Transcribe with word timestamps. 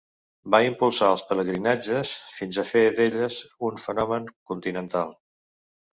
Va 0.53 0.59
impulsar 0.67 1.09
els 1.15 1.23
pelegrinatges 1.31 2.15
fins 2.37 2.59
a 2.63 2.67
fer 2.71 2.83
d'elles 2.97 3.39
un 3.69 3.81
fenomen 3.87 4.27
continental. 4.53 5.17